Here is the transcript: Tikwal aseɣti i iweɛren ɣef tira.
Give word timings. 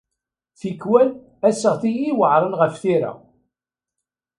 Tikwal 0.59 1.09
aseɣti 1.47 1.91
i 1.95 2.05
iweɛren 2.11 2.53
ɣef 2.59 2.73
tira. 2.81 3.11